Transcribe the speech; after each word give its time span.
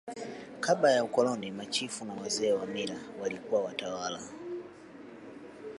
kabla 0.59 0.91
ya 0.91 1.03
ukoloni 1.03 1.51
machifu 1.51 2.05
na 2.05 2.13
wazee 2.13 2.51
wa 2.51 2.65
mila 2.65 2.95
walikuwa 3.21 3.61
watawala 3.61 4.21